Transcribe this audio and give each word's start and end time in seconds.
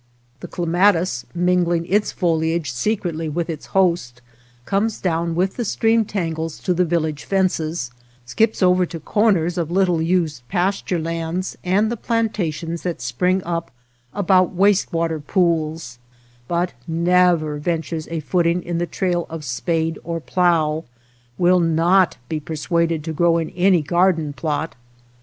The 0.39 0.47
clematis, 0.47 1.27
mingling 1.35 1.85
its 1.85 2.11
foliage 2.11 2.71
secretly 2.71 3.29
with 3.29 3.51
its 3.51 3.67
host, 3.67 4.19
comes 4.65 4.99
down 4.99 5.35
with 5.35 5.57
the 5.57 5.63
stream 5.63 6.05
tangles 6.05 6.57
to 6.61 6.73
the 6.73 6.85
village 6.85 7.23
fences, 7.23 7.91
skips 8.25 8.63
over 8.63 8.87
to 8.87 8.99
corners 8.99 9.59
of 9.59 9.69
little 9.69 10.01
used 10.01 10.41
pasture 10.49 10.97
lands 10.97 11.55
and 11.63 11.91
the 11.91 11.97
plantations 11.97 12.81
that 12.81 12.99
spring 12.99 13.43
up 13.43 13.69
about 14.11 14.53
waste 14.55 14.91
water 14.91 15.19
pools; 15.19 15.99
but 16.47 16.73
never 16.87 17.59
ventures 17.59 18.07
a 18.09 18.21
footing 18.21 18.63
in 18.63 18.79
the 18.79 18.87
trail 18.87 19.27
of 19.29 19.43
spade 19.43 19.99
or 20.03 20.19
plough; 20.19 20.83
will 21.37 21.59
not 21.59 22.17
be 22.27 22.39
persuaded 22.39 23.03
to 23.03 23.13
grow 23.13 23.37
in 23.37 23.51
any 23.51 23.83
garden 23.83 24.33
plot. 24.33 24.73